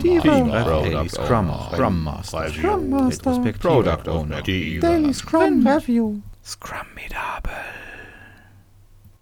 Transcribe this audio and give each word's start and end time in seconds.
Daily 0.00 1.08
Scrum, 1.08 1.50
Scrum 1.72 2.04
Master, 2.04 2.48
Scrum 2.50 2.90
Master, 2.90 3.52
Product 3.58 4.08
Owner, 4.08 4.42
Daily 4.42 5.12
Scrum 5.12 5.66
Review, 5.66 6.20
Scrumidable. 6.44 7.52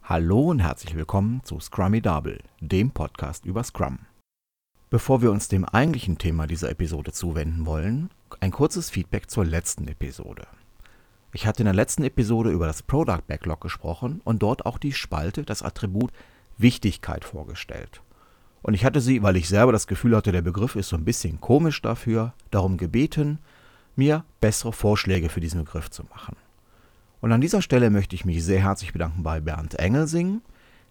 Hallo 0.02 0.50
und 0.50 0.60
herzlich 0.60 0.94
willkommen 0.94 1.40
zu 1.44 1.58
Scrumidable, 1.58 2.40
dem 2.60 2.90
Podcast 2.90 3.46
über 3.46 3.64
Scrum. 3.64 4.00
Bevor 4.90 5.22
wir 5.22 5.32
uns 5.32 5.48
dem 5.48 5.64
eigentlichen 5.64 6.18
Thema 6.18 6.46
dieser 6.46 6.70
Episode 6.70 7.12
zuwenden 7.12 7.64
wollen, 7.66 8.10
ein 8.40 8.50
kurzes 8.50 8.90
Feedback 8.90 9.30
zur 9.30 9.44
letzten 9.44 9.88
Episode. 9.88 10.46
Ich 11.32 11.46
hatte 11.46 11.62
in 11.62 11.66
der 11.66 11.74
letzten 11.74 12.04
Episode 12.04 12.50
über 12.50 12.66
das 12.66 12.82
Product 12.82 13.22
Backlog 13.26 13.60
gesprochen 13.62 14.20
und 14.24 14.42
dort 14.42 14.66
auch 14.66 14.78
die 14.78 14.92
Spalte, 14.92 15.42
das 15.42 15.62
Attribut 15.62 16.12
Wichtigkeit 16.58 17.24
vorgestellt. 17.24 18.02
Und 18.66 18.74
ich 18.74 18.84
hatte 18.84 19.00
sie, 19.00 19.22
weil 19.22 19.36
ich 19.36 19.48
selber 19.48 19.70
das 19.70 19.86
Gefühl 19.86 20.16
hatte, 20.16 20.32
der 20.32 20.42
Begriff 20.42 20.74
ist 20.74 20.88
so 20.88 20.96
ein 20.96 21.04
bisschen 21.04 21.40
komisch 21.40 21.80
dafür, 21.82 22.34
darum 22.50 22.78
gebeten, 22.78 23.38
mir 23.94 24.24
bessere 24.40 24.72
Vorschläge 24.72 25.28
für 25.28 25.38
diesen 25.38 25.62
Begriff 25.62 25.88
zu 25.88 26.02
machen. 26.02 26.34
Und 27.20 27.30
an 27.30 27.40
dieser 27.40 27.62
Stelle 27.62 27.90
möchte 27.90 28.16
ich 28.16 28.24
mich 28.24 28.42
sehr 28.42 28.58
herzlich 28.58 28.92
bedanken 28.92 29.22
bei 29.22 29.38
Bernd 29.38 29.78
Engelsing, 29.78 30.42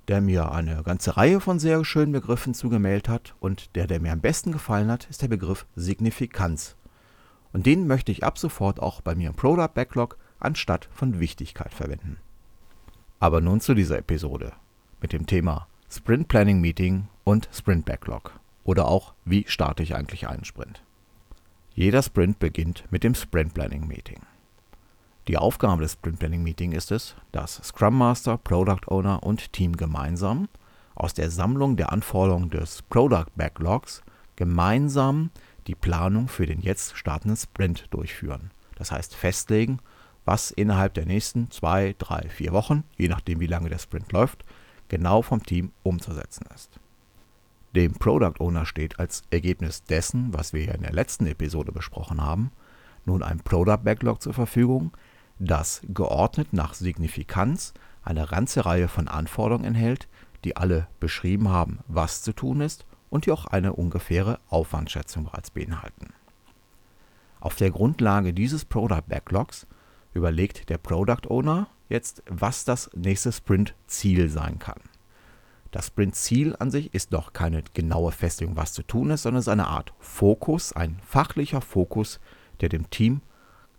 der 0.08 0.22
mir 0.22 0.54
eine 0.54 0.84
ganze 0.84 1.18
Reihe 1.18 1.42
von 1.42 1.60
sehr 1.60 1.84
schönen 1.84 2.14
Begriffen 2.14 2.54
zugemeldet 2.54 3.10
hat 3.10 3.36
und 3.42 3.76
der, 3.76 3.88
der 3.88 4.00
mir 4.00 4.14
am 4.14 4.22
besten 4.22 4.54
gefallen 4.54 4.90
hat, 4.90 5.10
ist 5.10 5.22
der 5.22 5.28
Begriff 5.28 5.66
Signifikanz. 5.76 6.78
Und 7.52 7.66
den 7.66 7.88
möchte 7.88 8.14
ich 8.14 8.24
ab 8.24 8.38
sofort 8.38 8.80
auch 8.80 9.02
bei 9.02 9.16
mir 9.16 9.28
im 9.28 9.36
Product 9.36 9.74
Backlog 9.74 10.18
anstatt 10.40 10.88
von 10.94 11.20
Wichtigkeit 11.20 11.74
verwenden. 11.74 12.20
Aber 13.20 13.42
nun 13.42 13.60
zu 13.60 13.74
dieser 13.74 13.98
Episode 13.98 14.54
mit 15.02 15.12
dem 15.12 15.26
Thema 15.26 15.68
Sprint 15.90 16.28
Planning 16.28 16.60
Meeting 16.60 17.08
und 17.24 17.48
Sprint 17.54 17.86
Backlog 17.86 18.40
oder 18.64 18.88
auch 18.88 19.14
wie 19.24 19.46
starte 19.48 19.84
ich 19.84 19.96
eigentlich 19.96 20.28
einen 20.28 20.44
Sprint. 20.44 20.82
Jeder 21.74 22.02
Sprint 22.02 22.40
beginnt 22.40 22.84
mit 22.90 23.04
dem 23.04 23.16
Sprint 23.16 23.54
Planning 23.54 23.88
Meeting. 23.88 24.22
Die 25.28 25.38
Aufgabe 25.38 25.84
des 25.84 25.94
Sprint 25.94 26.20
Planning 26.20 26.44
Meeting 26.44 26.72
ist 26.72 26.92
es, 26.92 27.16
dass 27.32 27.56
Scrum 27.64 27.98
Master, 27.98 28.38
Product 28.38 28.88
Owner 28.88 29.24
und 29.24 29.54
Team 29.54 29.78
gemeinsam 29.78 30.50
aus 30.96 31.14
der 31.14 31.30
Sammlung 31.30 31.78
der 31.78 31.92
Anforderungen 31.92 32.50
des 32.50 32.82
Product 32.82 33.28
Backlogs 33.36 34.02
gemeinsam 34.36 35.30
die 35.68 35.76
Planung 35.76 36.28
für 36.28 36.46
den 36.46 36.62
jetzt 36.62 36.98
startenden 36.98 37.38
Sprint 37.38 37.88
durchführen. 37.92 38.52
Das 38.76 38.92
heißt 38.92 39.16
festlegen, 39.16 39.80
was 40.26 40.52
innerhalb 40.52 40.94
der 40.96 41.06
nächsten 41.06 41.52
zwei, 41.52 41.96
drei, 41.98 42.28
vier 42.30 42.52
Wochen, 42.52 42.84
je 42.98 43.08
nachdem 43.08 43.40
wie 43.40 43.48
lange 43.48 43.70
der 43.70 43.80
Sprint 43.80 44.12
läuft, 44.12 44.44
genau 44.88 45.22
vom 45.22 45.44
Team 45.44 45.72
umzusetzen 45.84 46.46
ist. 46.54 46.80
Dem 47.76 47.94
Product 47.94 48.40
Owner 48.40 48.66
steht 48.66 49.00
als 49.00 49.24
Ergebnis 49.32 49.84
dessen, 49.84 50.34
was 50.34 50.54
wir 50.54 50.74
in 50.74 50.82
der 50.82 50.94
letzten 50.94 51.28
Episode 51.28 51.72
besprochen 51.72 52.22
haben, 52.22 52.52
nun 53.06 53.22
ein 53.22 53.40
Product 53.40 53.84
Backlog 53.84 54.22
zur 54.22 54.34
Verfügung, 54.34 54.92
das 55.40 55.82
geordnet 55.90 56.54
nach 56.54 56.74
Signifikanz 56.74 57.74
eine 58.04 58.26
ganze 58.28 58.66
Reihe 58.66 58.88
von 58.88 59.08
Anforderungen 59.08 59.66
enthält, 59.66 60.08
die 60.44 60.56
alle 60.56 60.88
beschrieben 61.00 61.50
haben, 61.50 61.80
was 61.88 62.22
zu 62.22 62.32
tun 62.32 62.62
ist 62.62 62.86
und 63.10 63.26
die 63.26 63.32
auch 63.32 63.46
eine 63.46 63.74
ungefähre 63.74 64.40
Aufwandschätzung 64.48 65.26
bereits 65.26 65.52
beinhalten. 65.52 66.14
Auf 67.40 67.56
der 67.56 67.72
Grundlage 67.72 68.34
dieses 68.34 68.66
Product 68.66 69.04
Backlogs 69.08 69.68
überlegt 70.14 70.70
der 70.70 70.78
Product 70.78 71.28
Owner 71.30 71.68
jetzt, 71.90 72.24
was 72.28 72.66
das 72.66 72.90
nächste 72.96 73.32
Sprint-Ziel 73.32 74.30
sein 74.30 74.60
kann. 74.60 74.80
Das 75.72 75.88
Sprint-Ziel 75.88 76.56
an 76.58 76.72
sich 76.72 76.94
ist 76.94 77.14
doch 77.14 77.34
keine 77.34 77.64
genaue 77.74 78.12
Festlegung, 78.12 78.56
was 78.56 78.74
zu 78.74 78.84
tun 78.84 79.10
ist, 79.10 79.24
sondern 79.24 79.40
es 79.40 79.48
ist 79.48 79.52
eine 79.52 79.68
Art 79.68 79.94
Fokus, 80.00 80.72
ein 80.72 81.00
fachlicher 81.06 81.62
Fokus, 81.62 82.20
der 82.62 82.70
dem 82.70 82.90
Team 82.90 83.22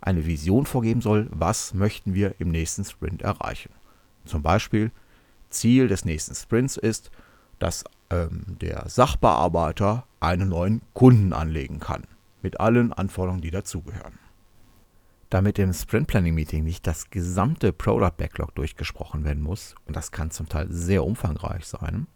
eine 0.00 0.26
Vision 0.26 0.66
vorgeben 0.66 1.00
soll, 1.00 1.28
was 1.30 1.74
möchten 1.74 2.14
wir 2.14 2.34
im 2.38 2.50
nächsten 2.50 2.84
Sprint 2.84 3.22
erreichen. 3.22 3.72
Zum 4.26 4.42
Beispiel, 4.42 4.92
Ziel 5.48 5.88
des 5.88 6.04
nächsten 6.04 6.34
Sprints 6.34 6.76
ist, 6.76 7.10
dass 7.58 7.84
ähm, 8.10 8.44
der 8.60 8.88
Sachbearbeiter 8.88 10.06
einen 10.20 10.50
neuen 10.50 10.82
Kunden 10.92 11.32
anlegen 11.32 11.80
kann, 11.80 12.04
mit 12.42 12.60
allen 12.60 12.92
Anforderungen, 12.92 13.40
die 13.40 13.50
dazugehören. 13.50 14.18
Damit 15.28 15.58
im 15.58 15.72
Sprint 15.72 16.06
Planning 16.06 16.34
Meeting 16.34 16.62
nicht 16.62 16.86
das 16.86 17.10
gesamte 17.10 17.72
Product 17.72 18.16
Backlog 18.16 18.54
durchgesprochen 18.54 19.24
werden 19.24 19.42
muss, 19.42 19.74
und 19.86 19.96
das 19.96 20.12
kann 20.12 20.30
zum 20.30 20.48
Teil 20.48 20.68
sehr 20.70 21.04
umfangreich 21.04 21.66
sein, 21.66 22.06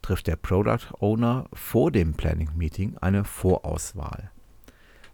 trifft 0.00 0.26
der 0.28 0.36
Product 0.36 0.94
Owner 1.00 1.46
vor 1.52 1.90
dem 1.90 2.14
Planning 2.14 2.50
Meeting 2.56 2.96
eine 2.98 3.24
Vorauswahl. 3.24 4.30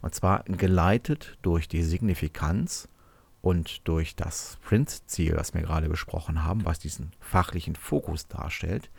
Und 0.01 0.15
zwar 0.15 0.43
geleitet 0.43 1.37
durch 1.41 1.67
die 1.67 1.83
Signifikanz 1.83 2.87
und 3.41 3.87
durch 3.87 4.15
das 4.15 4.53
Sprint-Ziel, 4.63 5.35
was 5.35 5.53
wir 5.53 5.61
gerade 5.61 5.89
besprochen 5.89 6.43
haben, 6.43 6.63
was 6.63 6.79
diesen 6.79 7.11
fachlichen 7.19 7.75
Fokus 7.75 8.27
darstellt, 8.27 8.89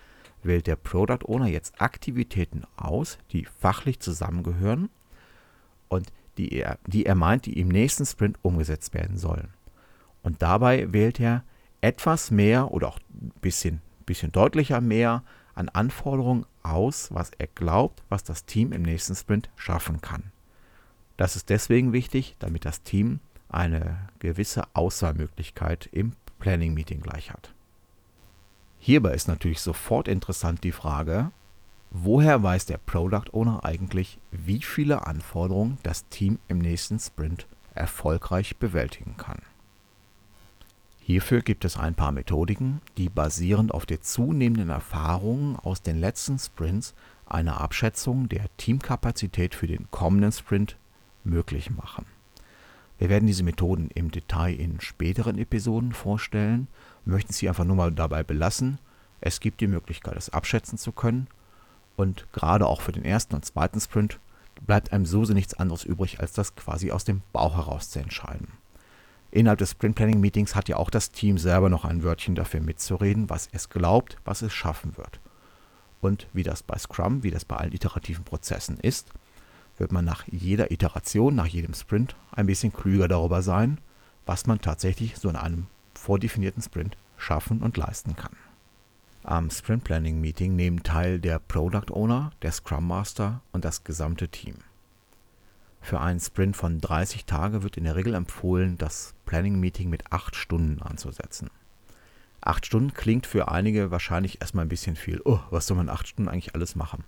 wählt 0.42 0.66
der 0.66 0.76
Product 0.76 1.24
Owner 1.26 1.46
jetzt 1.46 1.80
Aktivitäten 1.80 2.64
aus, 2.76 3.18
die 3.32 3.46
fachlich 3.46 4.00
zusammengehören 4.00 4.90
und 5.88 6.12
die 6.38 6.52
er, 6.52 6.78
die 6.86 7.06
er 7.06 7.14
meint, 7.14 7.46
die 7.46 7.58
im 7.58 7.68
nächsten 7.68 8.06
Sprint 8.06 8.38
umgesetzt 8.42 8.94
werden 8.94 9.16
sollen. 9.16 9.48
Und 10.22 10.42
dabei 10.42 10.92
wählt 10.92 11.20
er 11.20 11.44
etwas 11.80 12.30
mehr 12.30 12.72
oder 12.72 12.88
auch 12.88 12.98
ein 13.14 13.32
bisschen, 13.40 13.80
bisschen 14.06 14.32
deutlicher 14.32 14.80
mehr 14.80 15.22
an 15.54 15.68
Anforderungen 15.68 16.46
aus, 16.62 17.08
was 17.12 17.30
er 17.38 17.46
glaubt, 17.46 18.02
was 18.08 18.24
das 18.24 18.44
Team 18.44 18.72
im 18.72 18.82
nächsten 18.82 19.14
Sprint 19.14 19.50
schaffen 19.56 20.00
kann. 20.00 20.24
Das 21.16 21.36
ist 21.36 21.48
deswegen 21.48 21.92
wichtig, 21.92 22.36
damit 22.38 22.64
das 22.64 22.82
Team 22.82 23.20
eine 23.48 24.08
gewisse 24.18 24.64
Auswahlmöglichkeit 24.74 25.88
im 25.92 26.12
Planning 26.38 26.74
Meeting 26.74 27.00
gleich 27.00 27.32
hat. 27.32 27.54
Hierbei 28.78 29.14
ist 29.14 29.28
natürlich 29.28 29.60
sofort 29.60 30.08
interessant 30.08 30.62
die 30.62 30.72
Frage, 30.72 31.30
Woher 31.98 32.42
weiß 32.42 32.66
der 32.66 32.76
Product 32.76 33.32
Owner 33.32 33.64
eigentlich, 33.64 34.18
wie 34.30 34.60
viele 34.60 35.06
Anforderungen 35.06 35.78
das 35.82 36.06
Team 36.08 36.38
im 36.46 36.58
nächsten 36.58 36.98
Sprint 36.98 37.46
erfolgreich 37.74 38.58
bewältigen 38.58 39.16
kann? 39.16 39.40
Hierfür 40.98 41.40
gibt 41.40 41.64
es 41.64 41.78
ein 41.78 41.94
paar 41.94 42.12
Methodiken, 42.12 42.82
die 42.98 43.08
basierend 43.08 43.72
auf 43.72 43.86
der 43.86 44.02
zunehmenden 44.02 44.68
Erfahrungen 44.68 45.56
aus 45.56 45.80
den 45.80 45.98
letzten 45.98 46.38
Sprints 46.38 46.94
eine 47.24 47.58
Abschätzung 47.58 48.28
der 48.28 48.54
Teamkapazität 48.58 49.54
für 49.54 49.66
den 49.66 49.90
kommenden 49.90 50.32
Sprint 50.32 50.76
möglich 51.24 51.70
machen. 51.70 52.04
Wir 52.98 53.08
werden 53.08 53.26
diese 53.26 53.42
Methoden 53.42 53.88
im 53.94 54.10
Detail 54.10 54.52
in 54.52 54.82
späteren 54.82 55.38
Episoden 55.38 55.92
vorstellen, 55.92 56.68
möchten 57.06 57.32
sie 57.32 57.48
einfach 57.48 57.64
nur 57.64 57.76
mal 57.76 57.90
dabei 57.90 58.22
belassen. 58.22 58.80
Es 59.22 59.40
gibt 59.40 59.62
die 59.62 59.66
Möglichkeit, 59.66 60.16
es 60.18 60.28
abschätzen 60.28 60.76
zu 60.76 60.92
können 60.92 61.28
und 61.96 62.30
gerade 62.32 62.66
auch 62.66 62.80
für 62.80 62.92
den 62.92 63.04
ersten 63.04 63.34
und 63.34 63.44
zweiten 63.44 63.80
Sprint 63.80 64.20
bleibt 64.66 64.92
einem 64.92 65.06
so 65.06 65.22
nichts 65.22 65.54
anderes 65.54 65.84
übrig, 65.84 66.20
als 66.20 66.32
das 66.32 66.54
quasi 66.54 66.90
aus 66.90 67.04
dem 67.04 67.22
Bauch 67.32 67.56
heraus 67.56 67.90
zu 67.90 67.98
entscheiden. 67.98 68.48
Innerhalb 69.30 69.58
des 69.58 69.72
Sprint 69.72 69.96
Planning 69.96 70.20
Meetings 70.20 70.54
hat 70.54 70.68
ja 70.68 70.76
auch 70.76 70.88
das 70.88 71.10
Team 71.10 71.36
selber 71.36 71.68
noch 71.68 71.84
ein 71.84 72.02
Wörtchen 72.02 72.34
dafür 72.34 72.60
mitzureden, 72.60 73.28
was 73.28 73.48
es 73.52 73.68
glaubt, 73.68 74.16
was 74.24 74.42
es 74.42 74.52
schaffen 74.52 74.96
wird. 74.96 75.20
Und 76.00 76.28
wie 76.32 76.42
das 76.42 76.62
bei 76.62 76.78
Scrum, 76.78 77.22
wie 77.22 77.30
das 77.30 77.44
bei 77.44 77.56
allen 77.56 77.72
iterativen 77.72 78.24
Prozessen 78.24 78.78
ist, 78.78 79.10
wird 79.78 79.92
man 79.92 80.04
nach 80.04 80.26
jeder 80.26 80.70
Iteration, 80.70 81.34
nach 81.34 81.46
jedem 81.46 81.74
Sprint 81.74 82.16
ein 82.32 82.46
bisschen 82.46 82.72
klüger 82.72 83.08
darüber 83.08 83.42
sein, 83.42 83.78
was 84.24 84.46
man 84.46 84.60
tatsächlich 84.60 85.16
so 85.16 85.28
in 85.28 85.36
einem 85.36 85.66
vordefinierten 85.94 86.62
Sprint 86.62 86.96
schaffen 87.16 87.60
und 87.60 87.76
leisten 87.76 88.16
kann. 88.16 88.32
Am 89.28 89.50
Sprint 89.50 89.82
Planning 89.82 90.20
Meeting 90.20 90.54
nehmen 90.54 90.84
teil 90.84 91.18
der 91.18 91.40
Product 91.40 91.90
Owner, 91.90 92.30
der 92.42 92.52
Scrum 92.52 92.86
Master 92.86 93.40
und 93.50 93.64
das 93.64 93.82
gesamte 93.82 94.28
Team. 94.28 94.54
Für 95.80 96.00
einen 96.00 96.20
Sprint 96.20 96.56
von 96.56 96.80
30 96.80 97.24
Tage 97.24 97.64
wird 97.64 97.76
in 97.76 97.82
der 97.82 97.96
Regel 97.96 98.14
empfohlen, 98.14 98.78
das 98.78 99.14
Planning 99.24 99.58
Meeting 99.58 99.90
mit 99.90 100.12
8 100.12 100.36
Stunden 100.36 100.80
anzusetzen. 100.80 101.50
8 102.42 102.66
Stunden 102.66 102.94
klingt 102.94 103.26
für 103.26 103.48
einige 103.48 103.90
wahrscheinlich 103.90 104.40
erstmal 104.40 104.64
ein 104.64 104.68
bisschen 104.68 104.94
viel. 104.94 105.20
Oh, 105.24 105.40
was 105.50 105.66
soll 105.66 105.76
man 105.76 105.88
8 105.88 106.06
Stunden 106.06 106.30
eigentlich 106.30 106.54
alles 106.54 106.76
machen? 106.76 107.02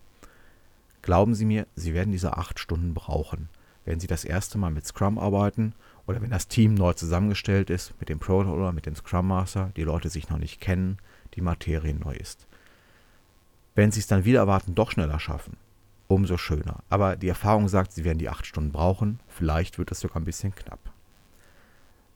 Glauben 1.03 1.37
Sie 1.37 1.45
mir, 1.45 1.69
Sie 1.77 1.95
werden 1.95 2.11
diese 2.11 2.37
8 2.37 2.59
Stunden 2.59 2.95
brauchen, 2.95 3.49
wenn 3.85 4.01
Sie 4.01 4.09
das 4.09 4.25
erste 4.25 4.59
Mal 4.59 4.73
mit 4.73 4.85
Scrum 4.85 5.21
arbeiten 5.21 5.73
oder 6.09 6.21
wenn 6.21 6.31
das 6.31 6.49
Team 6.49 6.75
neu 6.75 6.95
zusammengestellt 6.95 7.71
ist, 7.71 7.95
mit 8.01 8.09
dem 8.09 8.19
Product 8.19 8.51
Owner, 8.51 8.73
mit 8.73 8.87
dem 8.87 8.97
Scrum 8.97 9.29
Master, 9.29 9.71
die 9.77 9.85
Leute 9.85 10.09
sich 10.09 10.29
noch 10.29 10.39
nicht 10.39 10.61
kennen, 10.61 10.99
die 11.35 11.41
Materie 11.41 11.95
neu 11.95 12.15
ist. 12.15 12.47
Wenn 13.75 13.91
sie 13.91 14.01
es 14.01 14.07
dann 14.07 14.25
wieder 14.25 14.41
erwarten, 14.41 14.75
doch 14.75 14.91
schneller 14.91 15.21
schaffen, 15.21 15.57
umso 16.09 16.37
schöner. 16.37 16.83
Aber 16.89 17.17
die 17.17 17.29
Erfahrung 17.29 17.69
sagt, 17.69 17.93
sie 17.93 18.05
werden 18.05 18.19
die 18.19 18.29
acht 18.29 18.47
Stunden 18.47 18.73
brauchen, 18.73 19.21
vielleicht 19.29 19.79
wird 19.79 19.93
es 19.93 20.01
sogar 20.01 20.21
ein 20.21 20.25
bisschen 20.25 20.55
knapp. 20.55 20.81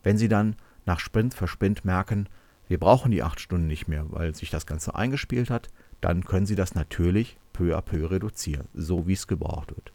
Wenn 0.02 0.18
sie 0.18 0.28
dann 0.28 0.56
nach 0.86 0.98
Sprint 0.98 1.34
für 1.34 1.46
Sprint 1.46 1.84
merken, 1.84 2.28
wir 2.68 2.78
brauchen 2.78 3.10
die 3.10 3.22
acht 3.22 3.38
Stunden 3.38 3.66
nicht 3.66 3.86
mehr, 3.86 4.06
weil 4.08 4.34
sich 4.34 4.50
das 4.50 4.66
Ganze 4.66 4.94
eingespielt 4.94 5.50
hat, 5.50 5.68
dann 6.00 6.24
können 6.24 6.46
Sie 6.46 6.56
das 6.56 6.74
natürlich 6.74 7.38
peu 7.52 7.76
à 7.76 7.80
peu 7.80 8.10
reduzieren, 8.10 8.68
so 8.74 9.06
wie 9.06 9.12
es 9.12 9.28
gebraucht 9.28 9.70
wird. 9.70 9.92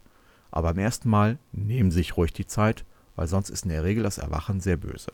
Aber 0.51 0.69
beim 0.69 0.79
ersten 0.79 1.09
Mal 1.09 1.37
nehmen 1.51 1.91
Sie 1.91 1.97
sich 1.97 2.17
ruhig 2.17 2.33
die 2.33 2.47
Zeit, 2.47 2.85
weil 3.15 3.27
sonst 3.27 3.49
ist 3.49 3.65
in 3.65 3.71
der 3.71 3.83
Regel 3.83 4.03
das 4.03 4.17
Erwachen 4.17 4.61
sehr 4.61 4.77
böse. 4.77 5.11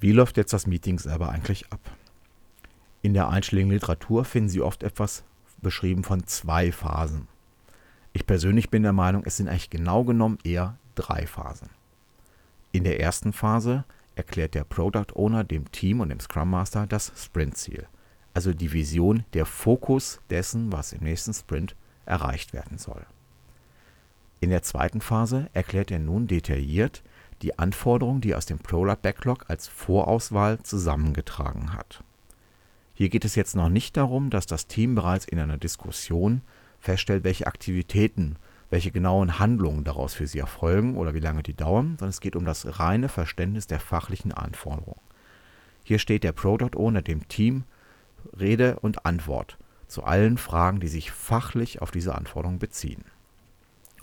Wie 0.00 0.12
läuft 0.12 0.36
jetzt 0.36 0.52
das 0.52 0.66
Meeting 0.66 0.98
selber 0.98 1.28
eigentlich 1.28 1.70
ab? 1.72 1.80
In 3.02 3.14
der 3.14 3.28
einschlägigen 3.28 3.72
Literatur 3.72 4.24
finden 4.24 4.48
Sie 4.48 4.62
oft 4.62 4.84
etwas 4.84 5.24
beschrieben 5.60 6.04
von 6.04 6.24
zwei 6.26 6.70
Phasen. 6.70 7.26
Ich 8.12 8.26
persönlich 8.26 8.70
bin 8.70 8.84
der 8.84 8.92
Meinung, 8.92 9.24
es 9.24 9.36
sind 9.36 9.48
eigentlich 9.48 9.70
genau 9.70 10.04
genommen 10.04 10.38
eher 10.44 10.78
drei 10.94 11.26
Phasen. 11.26 11.70
In 12.70 12.84
der 12.84 13.00
ersten 13.00 13.32
Phase 13.32 13.84
erklärt 14.14 14.54
der 14.54 14.64
Product 14.64 15.14
Owner 15.14 15.42
dem 15.42 15.70
Team 15.72 16.00
und 16.00 16.10
dem 16.10 16.20
Scrum 16.20 16.50
Master 16.50 16.86
das 16.86 17.12
Sprint-Ziel, 17.16 17.86
also 18.34 18.52
die 18.52 18.72
Vision, 18.72 19.24
der 19.32 19.46
Fokus 19.46 20.20
dessen, 20.30 20.70
was 20.70 20.92
im 20.92 21.02
nächsten 21.02 21.34
Sprint 21.34 21.74
erreicht 22.06 22.52
werden 22.52 22.78
soll. 22.78 23.04
In 24.40 24.50
der 24.50 24.62
zweiten 24.62 25.00
Phase 25.00 25.48
erklärt 25.52 25.90
er 25.90 25.98
nun 25.98 26.26
detailliert 26.26 27.02
die 27.42 27.58
Anforderungen, 27.58 28.20
die 28.20 28.32
er 28.32 28.38
aus 28.38 28.46
dem 28.46 28.58
Product 28.58 29.00
Backlog 29.02 29.46
als 29.48 29.66
Vorauswahl 29.66 30.62
zusammengetragen 30.62 31.72
hat. 31.72 32.04
Hier 33.02 33.08
geht 33.08 33.24
es 33.24 33.34
jetzt 33.34 33.56
noch 33.56 33.68
nicht 33.68 33.96
darum, 33.96 34.30
dass 34.30 34.46
das 34.46 34.68
Team 34.68 34.94
bereits 34.94 35.24
in 35.24 35.40
einer 35.40 35.58
Diskussion 35.58 36.40
feststellt, 36.78 37.24
welche 37.24 37.48
Aktivitäten, 37.48 38.36
welche 38.70 38.92
genauen 38.92 39.40
Handlungen 39.40 39.82
daraus 39.82 40.14
für 40.14 40.28
sie 40.28 40.38
erfolgen 40.38 40.96
oder 40.96 41.12
wie 41.12 41.18
lange 41.18 41.42
die 41.42 41.56
dauern, 41.56 41.96
sondern 41.98 42.10
es 42.10 42.20
geht 42.20 42.36
um 42.36 42.44
das 42.44 42.78
reine 42.78 43.08
Verständnis 43.08 43.66
der 43.66 43.80
fachlichen 43.80 44.30
Anforderungen. 44.30 45.00
Hier 45.82 45.98
steht 45.98 46.22
der 46.22 46.30
Product 46.30 46.76
Owner 46.76 47.02
dem 47.02 47.26
Team 47.26 47.64
Rede 48.38 48.78
und 48.78 49.04
Antwort 49.04 49.58
zu 49.88 50.04
allen 50.04 50.38
Fragen, 50.38 50.78
die 50.78 50.86
sich 50.86 51.10
fachlich 51.10 51.82
auf 51.82 51.90
diese 51.90 52.14
Anforderungen 52.14 52.60
beziehen. 52.60 53.02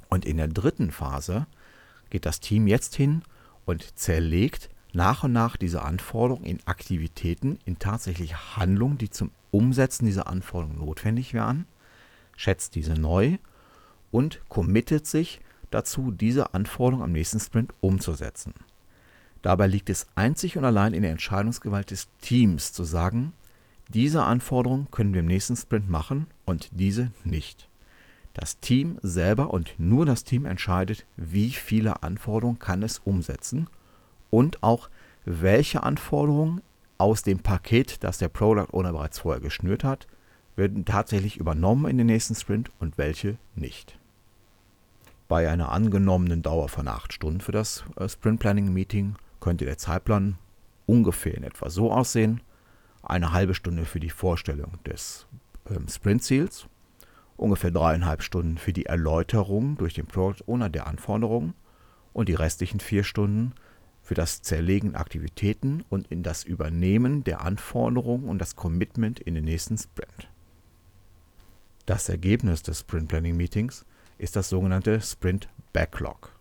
Und 0.10 0.26
in 0.26 0.36
der 0.36 0.50
dritten 0.50 0.92
Phase 0.92 1.48
geht 2.10 2.26
das 2.26 2.42
Team 2.42 2.68
jetzt 2.68 2.96
hin 2.96 3.22
und 3.64 3.98
zerlegt 3.98 4.70
nach 5.00 5.24
und 5.24 5.32
nach 5.32 5.56
diese 5.56 5.82
Anforderungen 5.82 6.44
in 6.44 6.60
Aktivitäten, 6.66 7.58
in 7.64 7.80
tatsächlich 7.80 8.58
Handlungen, 8.58 8.98
die 8.98 9.10
zum 9.10 9.32
Umsetzen 9.50 10.06
dieser 10.06 10.28
Anforderungen 10.28 10.80
notwendig 10.80 11.34
wären, 11.34 11.68
schätzt 12.36 12.76
diese 12.76 12.96
neu 12.96 13.38
und 14.12 14.42
committet 14.50 15.08
sich 15.08 15.40
dazu, 15.72 16.12
diese 16.12 16.54
Anforderungen 16.54 17.06
am 17.06 17.14
nächsten 17.14 17.40
Sprint 17.40 17.74
umzusetzen. 17.80 18.54
Dabei 19.42 19.68
liegt 19.68 19.90
es 19.90 20.06
einzig 20.16 20.58
und 20.58 20.66
allein 20.66 20.94
in 20.94 21.04
der 21.04 21.12
Entscheidungsgewalt 21.12 21.92
des 21.92 22.10
Teams 22.20 22.74
zu 22.74 22.84
sagen, 22.84 23.32
diese 23.88 24.24
Anforderungen 24.24 24.92
können 24.92 25.14
wir 25.14 25.22
im 25.22 25.28
nächsten 25.28 25.56
Sprint 25.56 25.90
machen 25.90 26.28
und 26.44 26.68
diese 26.74 27.14
nicht. 27.24 27.70
Das 28.34 28.60
Team 28.60 29.00
selber 29.02 29.54
und 29.54 29.76
nur 29.78 30.06
das 30.06 30.26
Team 30.26 30.46
entscheidet, 30.46 31.06
wie 31.16 31.52
viele 31.52 32.04
Anforderungen 32.04 32.60
kann 32.60 32.84
es 32.84 33.00
umsetzen 33.00 33.70
und 34.30 34.64
auch 34.64 34.90
welche 35.26 35.84
Anforderungen 35.84 36.62
aus 36.98 37.24
dem 37.24 37.40
Paket, 37.40 38.04
das 38.04 38.18
der 38.18 38.30
Product 38.30 38.74
Owner 38.74 38.92
bereits 38.92 39.20
vorher 39.20 39.42
geschnürt 39.42 39.84
hat, 39.84 40.08
werden 40.56 40.86
tatsächlich 40.86 41.38
übernommen 41.38 41.90
in 41.90 41.98
den 41.98 42.08
nächsten 42.08 42.36
Sprint 42.36 42.70
und 42.80 42.98
welche 42.98 43.38
nicht. 43.56 43.98
Bei 45.28 45.50
einer 45.50 45.72
angenommenen 45.72 46.42
Dauer 46.42 46.70
von 46.70 46.88
acht 46.88 47.14
Stunden 47.14 47.40
für 47.40 47.52
das 47.52 47.84
äh, 47.96 48.10
Sprint 48.10 48.40
Planning 48.40 48.74
Meeting 48.74 49.16
könnte 49.40 49.66
der 49.66 49.78
Zeitplan 49.78 50.38
ungefähr 50.86 51.36
in 51.36 51.44
etwa 51.44 51.70
so 51.70 51.92
aussehen. 51.92 52.42
Eine 53.04 53.32
halbe 53.32 53.54
Stunde 53.54 53.86
für 53.86 54.00
die 54.00 54.10
Vorstellung 54.10 54.80
des 54.86 55.28
ähm, 55.70 55.88
Sprint-Ziels, 55.88 56.68
ungefähr 57.38 57.72
dreieinhalb 57.72 58.24
Stunden 58.24 58.58
für 58.58 58.74
die 58.74 58.88
Erläuterung 58.88 59.78
durch 59.78 59.94
den 59.94 60.08
Product 60.08 60.44
Owner 60.48 60.70
der 60.70 60.88
Anforderungen 60.88 61.54
und 62.12 62.28
die 62.28 62.34
restlichen 62.34 62.80
vier 62.80 63.04
Stunden 63.04 63.54
für 64.10 64.16
das 64.16 64.42
Zerlegen 64.42 64.96
Aktivitäten 64.96 65.84
und 65.88 66.08
in 66.08 66.24
das 66.24 66.44
Übernehmen 66.44 67.24
der 67.24 67.42
Anforderungen 67.42 68.28
und 68.28 68.40
das 68.40 68.56
Commitment 68.56 69.20
in 69.20 69.36
den 69.36 69.46
nächsten 69.46 69.78
Sprint. 69.78 70.32
Das 71.86 72.10
Ergebnis 72.10 72.64
des 72.64 72.80
Sprint 72.80 73.08
Planning 73.08 73.38
Meetings 73.38 73.86
ist 74.18 74.36
das 74.36 74.50
sogenannte 74.50 75.00
Sprint 75.00 75.48
Backlog. 75.74 76.32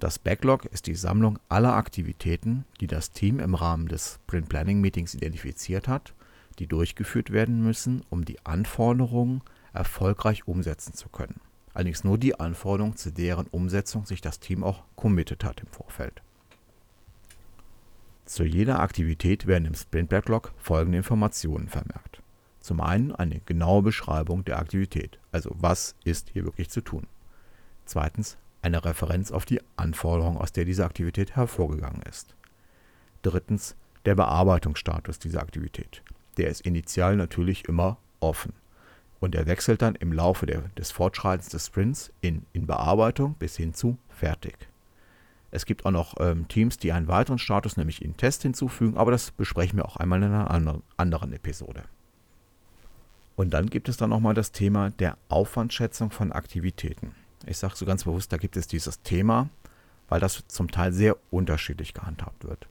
Das 0.00 0.18
Backlog 0.18 0.64
ist 0.64 0.88
die 0.88 0.96
Sammlung 0.96 1.38
aller 1.48 1.74
Aktivitäten, 1.74 2.64
die 2.80 2.88
das 2.88 3.12
Team 3.12 3.38
im 3.38 3.54
Rahmen 3.54 3.86
des 3.86 4.18
Sprint 4.24 4.48
Planning 4.48 4.80
Meetings 4.80 5.14
identifiziert 5.14 5.86
hat, 5.86 6.12
die 6.58 6.66
durchgeführt 6.66 7.30
werden 7.30 7.62
müssen, 7.62 8.02
um 8.10 8.24
die 8.24 8.44
Anforderungen 8.44 9.42
erfolgreich 9.72 10.48
umsetzen 10.48 10.92
zu 10.92 11.08
können. 11.08 11.40
Allerdings 11.72 12.02
nur 12.02 12.18
die 12.18 12.40
Anforderungen, 12.40 12.96
zu 12.96 13.12
deren 13.12 13.46
Umsetzung 13.46 14.06
sich 14.06 14.20
das 14.20 14.40
Team 14.40 14.64
auch 14.64 14.82
committed 14.96 15.44
hat 15.44 15.60
im 15.60 15.68
Vorfeld. 15.68 16.20
Zu 18.28 18.44
jeder 18.44 18.80
Aktivität 18.80 19.46
werden 19.46 19.64
im 19.64 19.74
Sprint 19.74 20.10
Backlog 20.10 20.52
folgende 20.58 20.98
Informationen 20.98 21.66
vermerkt. 21.66 22.20
Zum 22.60 22.82
einen 22.82 23.14
eine 23.14 23.40
genaue 23.40 23.80
Beschreibung 23.80 24.44
der 24.44 24.58
Aktivität, 24.58 25.18
also 25.32 25.50
was 25.54 25.94
ist 26.04 26.28
hier 26.34 26.44
wirklich 26.44 26.68
zu 26.68 26.82
tun. 26.82 27.06
Zweitens 27.86 28.36
eine 28.60 28.84
Referenz 28.84 29.32
auf 29.32 29.46
die 29.46 29.62
Anforderung, 29.76 30.36
aus 30.36 30.52
der 30.52 30.66
diese 30.66 30.84
Aktivität 30.84 31.36
hervorgegangen 31.36 32.02
ist. 32.02 32.34
Drittens 33.22 33.76
der 34.04 34.14
Bearbeitungsstatus 34.14 35.18
dieser 35.18 35.40
Aktivität. 35.40 36.02
Der 36.36 36.50
ist 36.50 36.60
initial 36.60 37.16
natürlich 37.16 37.66
immer 37.66 37.96
offen. 38.20 38.52
Und 39.20 39.36
er 39.36 39.46
wechselt 39.46 39.80
dann 39.80 39.94
im 39.94 40.12
Laufe 40.12 40.44
der, 40.44 40.60
des 40.76 40.90
Fortschreitens 40.90 41.48
des 41.48 41.64
Sprints 41.64 42.12
in, 42.20 42.44
in 42.52 42.66
Bearbeitung 42.66 43.36
bis 43.38 43.56
hin 43.56 43.72
zu 43.72 43.96
fertig. 44.10 44.68
Es 45.50 45.64
gibt 45.64 45.86
auch 45.86 45.90
noch 45.90 46.14
ähm, 46.20 46.46
Teams, 46.48 46.76
die 46.76 46.92
einen 46.92 47.08
weiteren 47.08 47.38
Status, 47.38 47.76
nämlich 47.76 48.02
in 48.02 48.16
Test 48.16 48.42
hinzufügen, 48.42 48.96
aber 48.96 49.10
das 49.10 49.30
besprechen 49.30 49.78
wir 49.78 49.86
auch 49.86 49.96
einmal 49.96 50.22
in 50.22 50.32
einer 50.32 50.50
anderen, 50.50 50.82
anderen 50.96 51.32
Episode. 51.32 51.84
Und 53.36 53.50
dann 53.50 53.70
gibt 53.70 53.88
es 53.88 53.96
dann 53.96 54.10
nochmal 54.10 54.34
das 54.34 54.52
Thema 54.52 54.90
der 54.90 55.16
Aufwandschätzung 55.28 56.10
von 56.10 56.32
Aktivitäten. 56.32 57.14
Ich 57.46 57.56
sage 57.56 57.76
so 57.76 57.86
ganz 57.86 58.04
bewusst, 58.04 58.32
da 58.32 58.36
gibt 58.36 58.56
es 58.56 58.66
dieses 58.66 59.00
Thema, 59.02 59.48
weil 60.08 60.20
das 60.20 60.44
zum 60.48 60.70
Teil 60.70 60.92
sehr 60.92 61.16
unterschiedlich 61.30 61.94
gehandhabt 61.94 62.44
wird. 62.44 62.68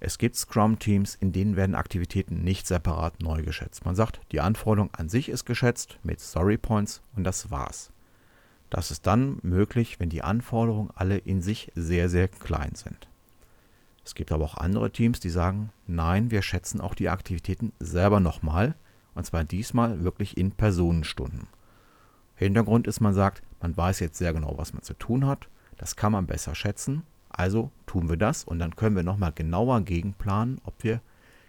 Es 0.00 0.18
gibt 0.18 0.36
Scrum-Teams, 0.36 1.16
in 1.16 1.32
denen 1.32 1.56
werden 1.56 1.74
Aktivitäten 1.74 2.44
nicht 2.44 2.66
separat 2.66 3.20
neu 3.20 3.42
geschätzt. 3.42 3.84
Man 3.84 3.96
sagt, 3.96 4.20
die 4.30 4.40
Anforderung 4.40 4.90
an 4.94 5.08
sich 5.08 5.28
ist 5.28 5.44
geschätzt 5.44 5.98
mit 6.04 6.20
Story 6.20 6.56
Points 6.56 7.02
und 7.16 7.24
das 7.24 7.50
war's. 7.50 7.90
Das 8.70 8.90
ist 8.90 9.06
dann 9.06 9.38
möglich, 9.42 9.98
wenn 9.98 10.10
die 10.10 10.22
Anforderungen 10.22 10.90
alle 10.94 11.18
in 11.18 11.40
sich 11.40 11.72
sehr, 11.74 12.08
sehr 12.08 12.28
klein 12.28 12.74
sind. 12.74 13.08
Es 14.04 14.14
gibt 14.14 14.32
aber 14.32 14.44
auch 14.44 14.56
andere 14.56 14.90
Teams, 14.90 15.20
die 15.20 15.30
sagen, 15.30 15.70
nein, 15.86 16.30
wir 16.30 16.42
schätzen 16.42 16.80
auch 16.80 16.94
die 16.94 17.08
Aktivitäten 17.08 17.72
selber 17.78 18.20
nochmal, 18.20 18.74
und 19.14 19.24
zwar 19.24 19.44
diesmal 19.44 20.02
wirklich 20.04 20.36
in 20.36 20.52
Personenstunden. 20.52 21.48
Hintergrund 22.34 22.86
ist, 22.86 23.00
man 23.00 23.14
sagt, 23.14 23.42
man 23.60 23.76
weiß 23.76 24.00
jetzt 24.00 24.16
sehr 24.16 24.32
genau, 24.32 24.54
was 24.56 24.72
man 24.72 24.82
zu 24.82 24.94
tun 24.94 25.26
hat, 25.26 25.48
das 25.76 25.96
kann 25.96 26.12
man 26.12 26.26
besser 26.26 26.54
schätzen, 26.54 27.02
also 27.28 27.70
tun 27.86 28.08
wir 28.08 28.16
das 28.16 28.44
und 28.44 28.58
dann 28.58 28.76
können 28.76 28.96
wir 28.96 29.02
nochmal 29.02 29.32
genauer 29.32 29.80
gegenplanen, 29.82 30.60
ob 30.64 30.82
wir 30.84 31.00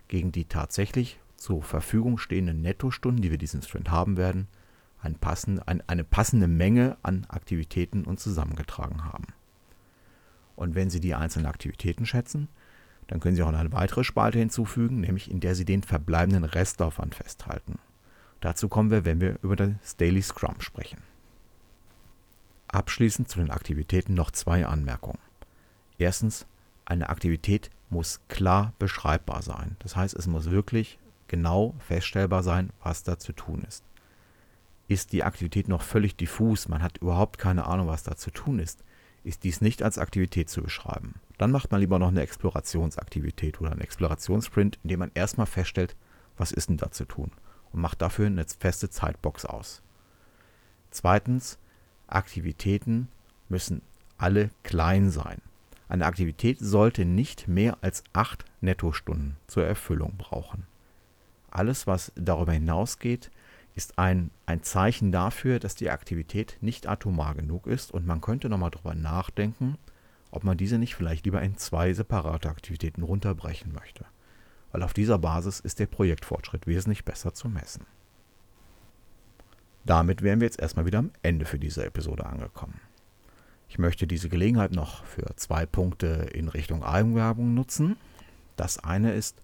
gegen 0.08 0.32
die 0.32 0.46
tatsächlich 0.46 1.20
zur 1.38 1.64
Verfügung 1.64 2.18
stehenden 2.18 2.62
Nettostunden, 2.62 3.22
die 3.22 3.32
wir 3.32 3.38
diesen 3.38 3.62
Sprint 3.62 3.90
haben 3.90 4.18
werden, 4.18 4.48
ein 5.02 5.16
passend, 5.16 5.68
ein, 5.68 5.82
eine 5.88 6.04
passende 6.04 6.48
Menge 6.48 6.98
an 7.04 7.26
Aktivitäten 7.30 8.06
uns 8.06 8.24
zusammengetragen 8.24 9.06
haben. 9.06 9.28
Und 10.56 10.76
wenn 10.76 10.90
Sie 10.90 11.00
die 11.00 11.16
einzelnen 11.16 11.46
Aktivitäten 11.46 12.06
schätzen, 12.06 12.50
dann 13.08 13.20
können 13.20 13.36
Sie 13.36 13.44
auch 13.44 13.48
eine 13.48 13.72
weitere 13.72 14.04
Spalte 14.04 14.40
hinzufügen, 14.40 15.00
nämlich 15.00 15.32
in 15.32 15.40
der 15.40 15.56
Sie 15.56 15.66
den 15.66 15.84
verbleibenden 15.84 16.44
Restaufwand 16.44 17.16
festhalten. 17.16 17.80
Dazu 18.42 18.68
kommen 18.68 18.92
wir, 18.92 19.06
wenn 19.06 19.22
wir 19.22 19.40
über 19.42 19.56
das 19.56 19.98
Daily 19.98 20.22
Scrum 20.22 20.60
sprechen. 20.60 21.02
Abschließend 22.68 23.30
zu 23.30 23.40
den 23.40 23.52
Aktivitäten 23.52 24.14
noch 24.14 24.32
zwei 24.32 24.66
Anmerkungen. 24.66 25.20
Erstens, 25.98 26.46
eine 26.86 27.10
Aktivität 27.10 27.70
muss 27.90 28.22
klar 28.28 28.74
beschreibbar 28.80 29.42
sein. 29.42 29.76
Das 29.80 29.96
heißt, 29.96 30.16
es 30.16 30.28
muss 30.28 30.52
wirklich 30.52 31.00
genau 31.28 31.76
feststellbar 31.80 32.44
sein, 32.44 32.72
was 32.84 33.04
da 33.04 33.18
zu 33.18 33.34
tun 33.34 33.64
ist 33.68 33.84
ist 34.90 35.14
die 35.14 35.24
Aktivität 35.24 35.68
noch 35.68 35.84
völlig 35.84 36.18
diffus, 36.18 36.68
man 36.68 36.82
hat 36.82 36.98
überhaupt 36.98 37.38
keine 37.38 37.68
Ahnung, 37.68 37.88
was 37.88 38.04
da 38.04 38.18
zu 38.18 38.32
tun 38.32 38.58
ist, 38.58 38.84
ist 39.24 39.44
dies 39.44 39.62
nicht 39.62 39.84
als 39.84 40.00
Aktivität 40.00 40.50
zu 40.50 40.64
beschreiben. 40.64 41.14
Dann 41.38 41.52
macht 41.52 41.72
man 41.72 41.80
lieber 41.80 42.00
noch 42.00 42.08
eine 42.08 42.22
Explorationsaktivität 42.22 43.62
oder 43.62 43.72
einen 43.72 43.82
Explorationssprint, 43.82 44.80
in 44.84 44.90
dem 44.90 45.00
man 45.00 45.12
erstmal 45.14 45.46
feststellt, 45.46 45.96
was 46.38 46.52
ist 46.52 46.70
denn 46.70 46.78
da 46.78 46.90
zu 46.90 47.06
tun 47.06 47.32
und 47.72 47.82
macht 47.82 48.02
dafür 48.02 48.26
eine 48.26 48.44
feste 48.46 48.90
Zeitbox 48.90 49.46
aus. 49.46 49.84
Zweitens, 50.90 51.60
Aktivitäten 52.08 53.10
müssen 53.48 53.84
alle 54.18 54.50
klein 54.64 55.12
sein. 55.12 55.40
Eine 55.88 56.08
Aktivität 56.08 56.58
sollte 56.60 57.06
nicht 57.06 57.48
mehr 57.48 57.78
als 57.82 58.04
acht 58.14 58.44
Nettostunden 58.60 59.38
zur 59.46 59.66
Erfüllung 59.66 60.18
brauchen. 60.18 60.66
Alles, 61.52 61.86
was 61.86 62.12
darüber 62.16 62.54
hinausgeht, 62.54 63.30
ist 63.76 63.98
ein, 63.98 64.32
ein 64.46 64.64
Zeichen 64.64 65.12
dafür, 65.12 65.60
dass 65.60 65.76
die 65.76 65.90
Aktivität 65.90 66.58
nicht 66.62 66.88
atomar 66.88 67.36
genug 67.36 67.68
ist 67.68 67.92
und 67.92 68.06
man 68.06 68.22
könnte 68.22 68.50
nochmal 68.50 68.72
drüber 68.72 68.96
nachdenken, 68.96 69.78
ob 70.32 70.44
man 70.44 70.58
diese 70.58 70.78
nicht 70.78 70.96
vielleicht 70.96 71.26
lieber 71.26 71.42
in 71.42 71.58
zwei 71.58 71.94
separate 71.94 72.50
Aktivitäten 72.50 73.04
runterbrechen 73.04 73.74
möchte. 73.74 74.06
Weil 74.72 74.84
auf 74.84 74.94
dieser 74.94 75.18
Basis 75.18 75.60
ist 75.60 75.80
der 75.80 75.88
Projektfortschritt 75.88 76.68
wesentlich 76.68 77.06
besser 77.06 77.34
zu 77.34 77.50
messen. 77.50 77.86
Damit 79.86 80.22
wären 80.22 80.40
wir 80.40 80.46
jetzt 80.46 80.60
erstmal 80.60 80.86
wieder 80.86 81.00
am 81.00 81.12
Ende 81.24 81.46
für 81.46 81.58
diese 81.58 81.86
Episode 81.86 82.26
angekommen. 82.26 82.80
Ich 83.70 83.80
möchte 83.80 84.08
diese 84.08 84.30
Gelegenheit 84.30 84.72
noch 84.72 85.06
für 85.06 85.36
zwei 85.36 85.66
Punkte 85.66 86.30
in 86.34 86.48
Richtung 86.48 86.84
Eigenwerbung 86.84 87.54
nutzen. 87.54 87.98
Das 88.56 88.84
eine 88.84 89.14
ist, 89.14 89.42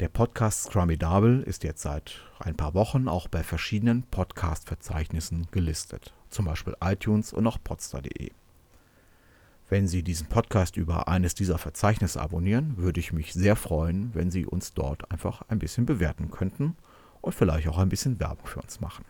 der 0.00 0.08
Podcast 0.10 0.64
Scrummidable 0.64 1.42
ist 1.42 1.64
jetzt 1.64 1.80
seit 1.80 2.20
ein 2.38 2.54
paar 2.54 2.74
Wochen 2.74 3.08
auch 3.08 3.28
bei 3.28 3.42
verschiedenen 3.42 4.02
Podcast-Verzeichnissen 4.02 5.46
gelistet, 5.50 6.12
zum 6.28 6.44
Beispiel 6.44 6.76
iTunes 6.82 7.32
und 7.32 7.46
auch 7.46 7.56
podster.de. 7.62 8.30
Wenn 9.70 9.88
Sie 9.88 10.02
diesen 10.02 10.26
Podcast 10.26 10.76
über 10.76 11.08
eines 11.08 11.34
dieser 11.34 11.56
Verzeichnisse 11.56 12.20
abonnieren, 12.20 12.76
würde 12.76 13.00
ich 13.00 13.14
mich 13.14 13.32
sehr 13.32 13.56
freuen, 13.56 14.10
wenn 14.14 14.30
Sie 14.30 14.44
uns 14.44 14.74
dort 14.74 15.10
einfach 15.10 15.42
ein 15.48 15.58
bisschen 15.58 15.86
bewerten 15.86 16.30
könnten 16.30 16.76
und 17.22 17.34
vielleicht 17.34 17.66
auch 17.68 17.78
ein 17.78 17.88
bisschen 17.88 18.20
Werbung 18.20 18.46
für 18.46 18.60
uns 18.60 18.80
machen. 18.80 19.06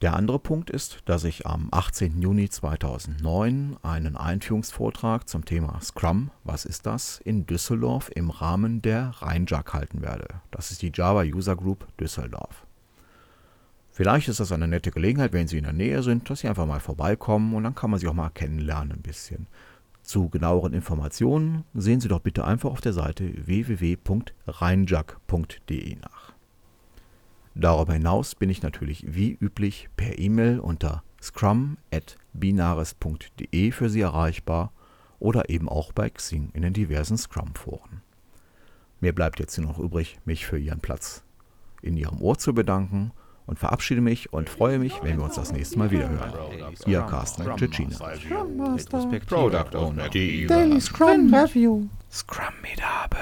Der 0.00 0.16
andere 0.16 0.38
Punkt 0.38 0.70
ist, 0.70 1.00
dass 1.04 1.24
ich 1.24 1.46
am 1.46 1.68
18. 1.72 2.22
Juni 2.22 2.48
2009 2.48 3.76
einen 3.82 4.16
Einführungsvortrag 4.16 5.28
zum 5.28 5.44
Thema 5.44 5.78
Scrum, 5.82 6.30
was 6.42 6.64
ist 6.64 6.86
das, 6.86 7.18
in 7.18 7.44
Düsseldorf 7.44 8.10
im 8.14 8.30
Rahmen 8.30 8.80
der 8.80 9.10
Rheinjag 9.18 9.74
halten 9.74 10.00
werde. 10.00 10.40
Das 10.50 10.70
ist 10.70 10.80
die 10.80 10.90
Java 10.94 11.24
User 11.24 11.54
Group 11.54 11.86
Düsseldorf. 11.98 12.64
Vielleicht 13.90 14.28
ist 14.28 14.40
das 14.40 14.52
eine 14.52 14.68
nette 14.68 14.90
Gelegenheit, 14.90 15.34
wenn 15.34 15.48
Sie 15.48 15.58
in 15.58 15.64
der 15.64 15.74
Nähe 15.74 16.02
sind, 16.02 16.30
dass 16.30 16.40
Sie 16.40 16.48
einfach 16.48 16.64
mal 16.64 16.80
vorbeikommen 16.80 17.54
und 17.54 17.64
dann 17.64 17.74
kann 17.74 17.90
man 17.90 18.00
sich 18.00 18.08
auch 18.08 18.14
mal 18.14 18.30
kennenlernen 18.30 18.92
ein 18.92 19.02
bisschen. 19.02 19.48
Zu 20.02 20.30
genaueren 20.30 20.72
Informationen 20.72 21.64
sehen 21.74 22.00
Sie 22.00 22.08
doch 22.08 22.20
bitte 22.20 22.46
einfach 22.46 22.70
auf 22.70 22.80
der 22.80 22.94
Seite 22.94 23.34
www.rheinjag.de 23.46 25.96
nach. 25.96 26.39
Darüber 27.54 27.94
hinaus 27.94 28.34
bin 28.34 28.50
ich 28.50 28.62
natürlich 28.62 29.04
wie 29.06 29.38
üblich 29.40 29.88
per 29.96 30.18
E-Mail 30.18 30.58
unter 30.60 31.02
scrum.binaris.de 31.20 33.72
für 33.72 33.90
Sie 33.90 34.00
erreichbar 34.00 34.72
oder 35.18 35.50
eben 35.50 35.68
auch 35.68 35.92
bei 35.92 36.08
Xing 36.08 36.48
in 36.54 36.62
den 36.62 36.72
diversen 36.72 37.18
Scrum-Foren. 37.18 38.00
Mir 39.00 39.12
bleibt 39.14 39.38
jetzt 39.40 39.58
nur 39.58 39.66
noch 39.68 39.78
übrig, 39.78 40.18
mich 40.24 40.46
für 40.46 40.58
Ihren 40.58 40.80
Platz 40.80 41.22
in 41.82 41.96
Ihrem 41.96 42.22
Ohr 42.22 42.38
zu 42.38 42.54
bedanken 42.54 43.10
und 43.46 43.58
verabschiede 43.58 44.00
mich 44.00 44.32
und 44.32 44.48
freue 44.48 44.78
mich, 44.78 45.02
wenn 45.02 45.18
wir 45.18 45.24
uns 45.24 45.34
das 45.34 45.52
nächste 45.52 45.78
Mal 45.78 45.90
wieder 45.90 46.08
hören. 46.08 46.32
Ihr 46.86 47.02
Carsten 47.02 47.44
Tschetschina. 47.56 47.98
Product 49.26 49.74
Owner. 49.74 50.08
Daily 50.08 50.80
Scrum 50.80 51.34
Review. 51.34 51.88
Scrum 52.10 52.54
Medable. 52.62 53.18